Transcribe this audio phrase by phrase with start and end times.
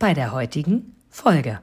[0.00, 1.62] bei der heutigen Folge.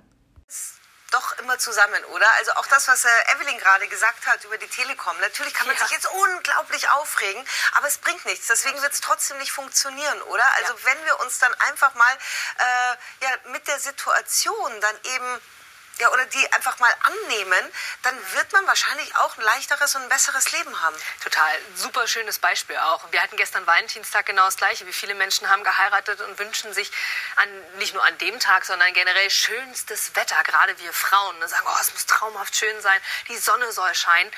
[1.12, 2.28] Doch immer zusammen, oder?
[2.38, 5.20] Also auch das, was äh, Evelyn gerade gesagt hat über die Telekom.
[5.22, 5.82] Natürlich kann man ja.
[5.82, 7.44] sich jetzt unglaublich aufregen,
[7.74, 8.48] aber es bringt nichts.
[8.48, 10.46] Deswegen wird es trotzdem nicht funktionieren, oder?
[10.58, 10.80] Also ja.
[10.86, 15.42] wenn wir uns dann einfach mal äh, ja, mit der Situation dann eben
[16.00, 17.72] ja, oder die einfach mal annehmen,
[18.04, 20.96] dann wird man wahrscheinlich auch ein leichteres und ein besseres Leben haben.
[21.24, 21.52] Total.
[21.76, 23.04] Super schönes Beispiel auch.
[23.12, 24.86] Wir hatten gestern Valentinstag genau das Gleiche.
[24.86, 26.92] Wie viele Menschen haben geheiratet und wünschen sich
[27.36, 30.42] an, nicht nur an dem Tag, sondern generell schönstes Wetter.
[30.44, 34.32] Gerade wir Frauen ne, sagen, oh, es muss traumhaft schön sein, die Sonne soll scheinen.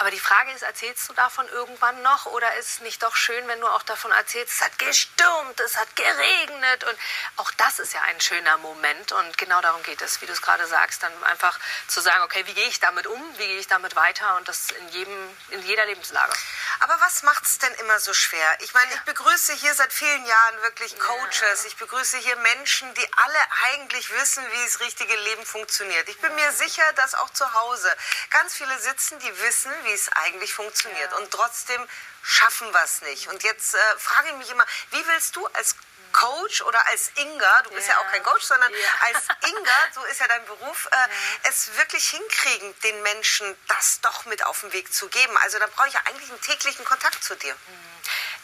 [0.00, 3.48] Aber die Frage ist, erzählst du davon irgendwann noch oder ist es nicht doch schön,
[3.48, 6.96] wenn du auch davon erzählst, es hat gestürmt, es hat geregnet und
[7.36, 10.40] auch das ist ja ein schöner Moment und genau darum geht es, wie du es
[10.40, 13.66] gerade sagst, dann einfach zu sagen, okay, wie gehe ich damit um, wie gehe ich
[13.66, 16.32] damit weiter und das in jedem, in jeder Lebenslage.
[16.80, 18.56] Aber was macht es denn immer so schwer?
[18.60, 23.12] Ich meine, ich begrüße hier seit vielen Jahren wirklich Coaches, ich begrüße hier Menschen, die
[23.16, 23.38] alle
[23.72, 26.08] eigentlich wissen, wie das richtige Leben funktioniert.
[26.08, 27.90] Ich bin mir sicher, dass auch zu Hause
[28.30, 31.10] ganz viele sitzen, die wissen, wie wie es eigentlich funktioniert.
[31.10, 31.16] Ja.
[31.18, 31.86] Und trotzdem
[32.22, 33.28] schaffen wir es nicht.
[33.28, 35.76] Und jetzt äh, frage ich mich immer, wie willst du als
[36.12, 38.78] Coach oder als Inga, du bist ja, ja auch kein Coach, sondern ja.
[39.06, 41.08] als Inga, so ist ja dein Beruf, äh, ja.
[41.44, 45.36] es wirklich hinkriegen, den Menschen das doch mit auf den Weg zu geben.
[45.38, 47.54] Also da brauche ich ja eigentlich einen täglichen Kontakt zu dir.
[47.54, 47.88] Mhm.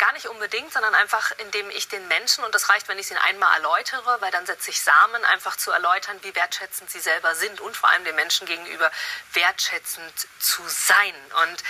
[0.04, 3.16] Gar nicht unbedingt, sondern einfach, indem ich den Menschen, und das reicht, wenn ich ihn
[3.16, 7.58] einmal erläutere, weil dann setze ich Samen, einfach zu erläutern, wie wertschätzend sie selber sind
[7.62, 8.90] und vor allem den Menschen gegenüber
[9.32, 11.14] wertschätzend zu sein.
[11.44, 11.64] Und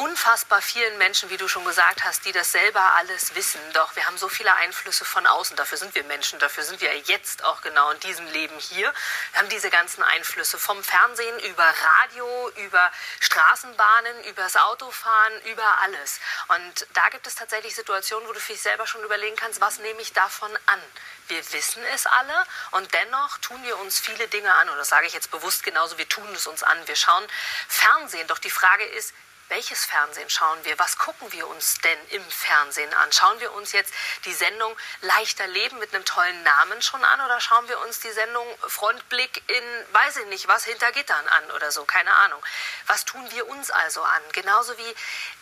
[0.00, 3.60] unfassbar vielen Menschen, wie du schon gesagt hast, die das selber alles wissen.
[3.74, 5.56] Doch wir haben so viele Einflüsse von außen.
[5.56, 8.92] Dafür sind wir Menschen, dafür sind wir jetzt auch genau in diesem Leben hier.
[9.32, 12.90] Wir haben diese ganzen Einflüsse vom Fernsehen über Radio, über
[13.20, 16.18] Straßenbahnen, über das Autofahren, über alles.
[16.48, 19.78] Und da gibt es tatsächlich Situationen, wo du für dich selber schon überlegen kannst, was
[19.80, 20.80] nehme ich davon an?
[21.28, 24.70] Wir wissen es alle und dennoch tun wir uns viele Dinge an.
[24.70, 26.88] Und das sage ich jetzt bewusst genauso, wir tun es uns an.
[26.88, 27.24] Wir schauen
[27.68, 28.26] Fernsehen.
[28.28, 29.14] Doch die Frage ist,
[29.50, 30.78] welches Fernsehen schauen wir?
[30.78, 33.12] Was gucken wir uns denn im Fernsehen an?
[33.12, 33.92] Schauen wir uns jetzt
[34.24, 38.12] die Sendung Leichter Leben mit einem tollen Namen schon an oder schauen wir uns die
[38.12, 41.84] Sendung Frontblick in, weiß ich nicht, was hinter Gittern an oder so?
[41.84, 42.40] Keine Ahnung.
[42.86, 44.22] Was tun wir uns also an?
[44.32, 44.94] Genauso wie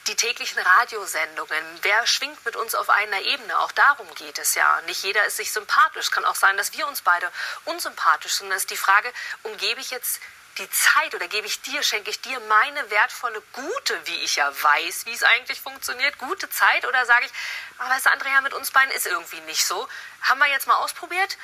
[0.07, 1.65] die täglichen Radiosendungen.
[1.83, 3.59] Wer schwingt mit uns auf einer Ebene?
[3.61, 4.81] Auch darum geht es ja.
[4.87, 6.07] Nicht jeder ist sich sympathisch.
[6.07, 7.31] Es kann auch sein, dass wir uns beide
[7.67, 8.49] unsympathisch sind.
[8.49, 10.21] Das ist die Frage, umgebe ich jetzt
[10.59, 14.51] die Zeit oder gebe ich dir, schenke ich dir meine wertvolle, gute, wie ich ja
[14.63, 17.33] weiß, wie es eigentlich funktioniert, gute Zeit oder sage ich,
[17.79, 19.89] aber weißt du, Andrea, mit uns beiden ist irgendwie nicht so.
[20.23, 21.37] Haben wir jetzt mal ausprobiert?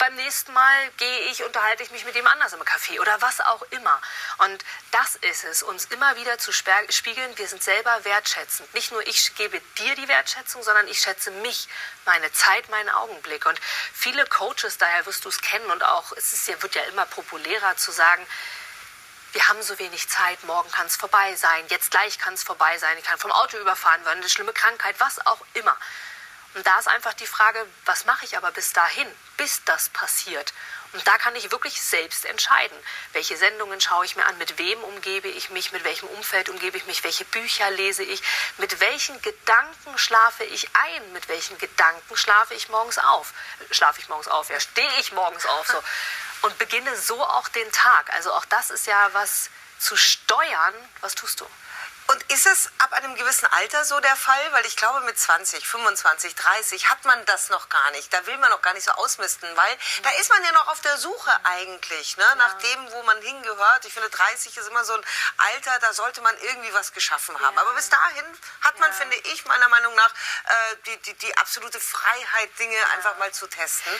[0.00, 3.40] beim nächsten Mal gehe ich, unterhalte ich mich mit jemand anders im Café oder was
[3.40, 4.00] auch immer.
[4.38, 8.72] Und das ist es, uns immer wieder zu spiegeln, wir sind selber wertschätzend.
[8.72, 11.68] Nicht nur ich gebe dir die Wertschätzung, sondern ich schätze mich,
[12.06, 13.44] meine Zeit, meinen Augenblick.
[13.44, 13.60] Und
[13.92, 17.76] viele Coaches, daher wirst du es kennen und auch, es ist wird ja immer populärer
[17.76, 18.26] zu sagen,
[19.32, 22.78] wir haben so wenig Zeit, morgen kann es vorbei sein, jetzt gleich kann es vorbei
[22.78, 25.76] sein, ich kann vom Auto überfahren werden, eine schlimme Krankheit, was auch immer.
[26.54, 30.52] Und da ist einfach die Frage, was mache ich aber bis dahin, bis das passiert?
[30.92, 32.76] Und da kann ich wirklich selbst entscheiden,
[33.12, 36.76] welche Sendungen schaue ich mir an, mit wem umgebe ich mich, mit welchem Umfeld umgebe
[36.76, 38.20] ich mich, welche Bücher lese ich,
[38.58, 43.32] mit welchen Gedanken schlafe ich ein, mit welchen Gedanken schlafe ich morgens auf.
[43.70, 45.68] Schlafe ich morgens auf, ja, stehe ich morgens auf?
[45.68, 45.80] So.
[46.42, 48.12] Und beginne so auch den Tag.
[48.14, 50.74] Also auch das ist ja was zu steuern.
[51.00, 51.46] Was tust du?
[52.10, 54.52] Und ist es ab einem gewissen Alter so der Fall?
[54.52, 58.12] Weil ich glaube, mit 20, 25, 30 hat man das noch gar nicht.
[58.12, 60.02] Da will man noch gar nicht so ausmisten, weil mhm.
[60.02, 62.24] da ist man ja noch auf der Suche eigentlich, ne?
[62.24, 62.34] Ja.
[62.34, 63.84] nach dem, wo man hingehört.
[63.84, 65.04] Ich finde, 30 ist immer so ein
[65.36, 67.54] Alter, da sollte man irgendwie was geschaffen haben.
[67.54, 67.62] Ja.
[67.62, 68.24] Aber bis dahin
[68.62, 68.96] hat man, ja.
[68.96, 73.46] finde ich, meiner Meinung nach, äh, die, die, die, absolute Freiheit, Dinge einfach mal zu
[73.46, 73.92] testen.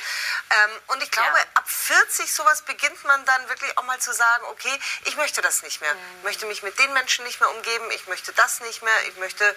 [0.51, 4.45] Ähm, und ich glaube, ab 40 sowas beginnt man dann wirklich auch mal zu sagen,
[4.47, 5.95] okay, ich möchte das nicht mehr.
[5.95, 6.01] Mhm.
[6.19, 9.17] Ich möchte mich mit den Menschen nicht mehr umgeben ich möchte das nicht mehr, ich
[9.17, 9.57] möchte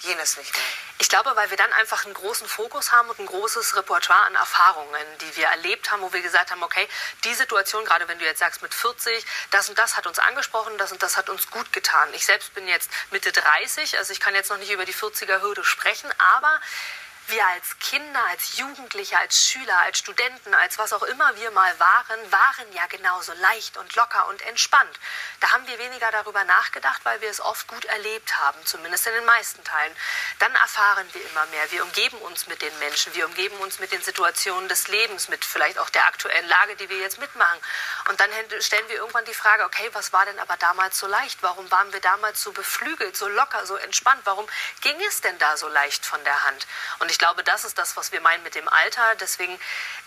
[0.00, 0.64] jenes nicht mehr.
[0.98, 4.34] Ich glaube, weil wir dann einfach einen großen Fokus haben und ein großes Repertoire an
[4.34, 6.86] Erfahrungen, die wir erlebt haben, wo wir gesagt haben, okay,
[7.24, 10.76] die Situation, gerade wenn du jetzt sagst mit 40, das und das hat uns angesprochen,
[10.78, 12.08] das und das hat uns gut getan.
[12.14, 15.40] Ich selbst bin jetzt Mitte 30, also ich kann jetzt noch nicht über die 40er
[15.40, 16.60] Hürde sprechen, aber
[17.28, 21.78] wir als Kinder, als Jugendliche, als Schüler, als Studenten, als was auch immer wir mal
[21.80, 24.98] waren, waren ja genauso leicht und locker und entspannt.
[25.40, 29.14] Da haben wir weniger darüber nachgedacht, weil wir es oft gut erlebt haben, zumindest in
[29.14, 29.94] den meisten Teilen.
[30.38, 31.70] Dann erfahren wir immer mehr.
[31.70, 35.44] Wir umgeben uns mit den Menschen, wir umgeben uns mit den Situationen des Lebens, mit
[35.44, 37.58] vielleicht auch der aktuellen Lage, die wir jetzt mitmachen.
[38.08, 38.30] Und dann
[38.60, 41.42] stellen wir irgendwann die Frage, okay, was war denn aber damals so leicht?
[41.42, 44.20] Warum waren wir damals so beflügelt, so locker, so entspannt?
[44.24, 44.46] Warum
[44.82, 46.66] ging es denn da so leicht von der Hand?
[46.98, 49.14] Und ich glaube, das ist das, was wir meinen mit dem Alter.
[49.16, 49.58] Deswegen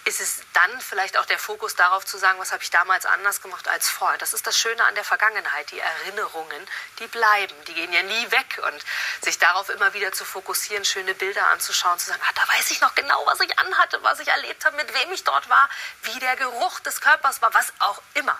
[0.05, 3.41] ist es dann vielleicht auch der Fokus darauf zu sagen, was habe ich damals anders
[3.41, 4.17] gemacht als vorher.
[4.17, 5.71] Das ist das Schöne an der Vergangenheit.
[5.71, 6.67] Die Erinnerungen,
[6.99, 8.61] die bleiben, die gehen ja nie weg.
[8.63, 8.85] Und
[9.21, 12.81] sich darauf immer wieder zu fokussieren, schöne Bilder anzuschauen, zu sagen, ah, da weiß ich
[12.81, 15.69] noch genau, was ich anhatte, was ich erlebt habe, mit wem ich dort war,
[16.03, 18.37] wie der Geruch des Körpers war, was auch immer.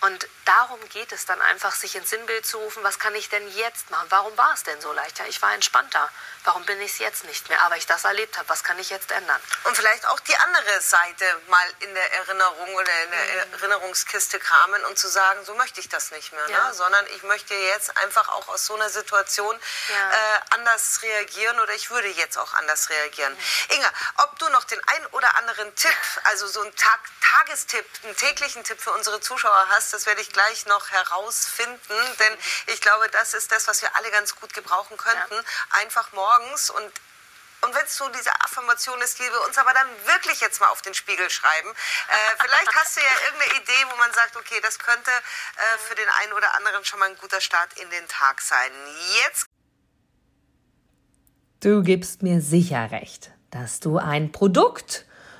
[0.00, 3.46] Und darum geht es dann einfach, sich ins Sinnbild zu rufen, was kann ich denn
[3.56, 4.06] jetzt machen?
[4.10, 5.18] Warum war es denn so leicht?
[5.18, 6.08] Ja, ich war entspannter.
[6.44, 7.60] Warum bin ich es jetzt nicht mehr?
[7.62, 9.40] Aber ich das erlebt habe, was kann ich jetzt ändern?
[9.64, 13.52] Und vielleicht auch die andere Seite mal in der Erinnerung oder in der mhm.
[13.54, 16.52] Erinnerungskiste kramen und zu sagen, so möchte ich das nicht mehr, ne?
[16.52, 16.68] ja.
[16.68, 16.74] ne?
[16.74, 19.58] sondern ich möchte jetzt einfach auch aus so einer Situation
[19.88, 20.10] ja.
[20.10, 23.32] äh, anders reagieren oder ich würde jetzt auch anders reagieren.
[23.32, 23.74] Mhm.
[23.76, 28.16] Inga, ob du noch den ein oder anderen Tipp, also so einen Tag Tagestipp, einen
[28.16, 32.38] täglichen Tipp für unsere Zuschauer hast, das werde ich gleich noch herausfinden, denn
[32.68, 35.34] ich glaube, das ist das, was wir alle ganz gut gebrauchen könnten.
[35.34, 35.80] Ja.
[35.80, 36.92] Einfach morgens und
[37.60, 40.68] und wenn es so diese Affirmation ist, die wir uns aber dann wirklich jetzt mal
[40.68, 44.60] auf den Spiegel schreiben, äh, vielleicht hast du ja irgendeine Idee, wo man sagt, okay,
[44.62, 48.06] das könnte äh, für den einen oder anderen schon mal ein guter Start in den
[48.06, 48.70] Tag sein.
[49.24, 49.46] Jetzt.
[51.58, 55.07] Du gibst mir sicher recht, dass du ein Produkt